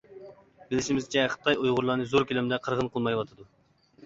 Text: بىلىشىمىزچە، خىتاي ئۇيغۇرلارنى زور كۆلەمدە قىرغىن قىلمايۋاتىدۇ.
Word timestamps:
بىلىشىمىزچە، 0.71 1.25
خىتاي 1.33 1.57
ئۇيغۇرلارنى 1.59 2.09
زور 2.15 2.27
كۆلەمدە 2.33 2.61
قىرغىن 2.65 2.91
قىلمايۋاتىدۇ. 2.97 3.49